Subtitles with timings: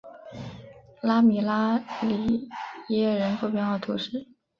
[1.01, 2.49] 拉米拉里
[2.89, 4.27] 耶人口变化图示